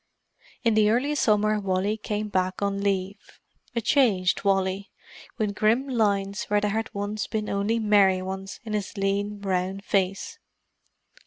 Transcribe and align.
In 0.63 0.73
the 0.73 0.89
early 0.89 1.13
summer 1.13 1.59
Wally 1.59 1.95
came 1.95 2.27
back 2.27 2.63
on 2.63 2.81
leave: 2.81 3.39
a 3.75 3.81
changed 3.81 4.43
Wally, 4.43 4.89
with 5.37 5.53
grim 5.53 5.87
lines 5.87 6.45
where 6.45 6.59
there 6.59 6.71
had 6.71 6.91
once 6.91 7.27
been 7.27 7.47
only 7.47 7.77
merry 7.77 8.23
ones 8.23 8.59
in 8.65 8.73
his 8.73 8.97
lean, 8.97 9.37
brown 9.37 9.79
face. 9.81 10.39